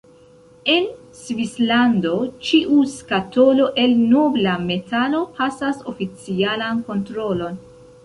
En 0.75 0.87
Svislando, 1.17 2.13
ĉiu 2.47 2.79
skatolo 2.95 3.69
el 3.85 3.95
nobla 4.17 4.57
metalo 4.73 5.23
pasas 5.39 5.89
oficialan 5.95 6.85
kontrolon. 6.91 7.67